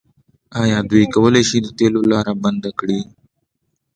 آیا 0.61 0.77
دوی 0.89 1.05
کولی 1.13 1.43
شي 1.49 1.57
د 1.63 1.67
تیلو 1.77 2.01
لاره 2.11 2.33
بنده 2.43 2.71
کړي؟ 2.79 3.01